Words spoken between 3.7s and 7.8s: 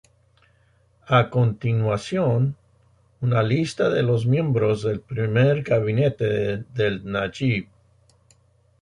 de los miembros del primer gabinete de Najib.